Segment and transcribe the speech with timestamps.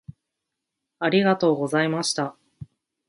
[0.97, 2.35] ありがとうございました。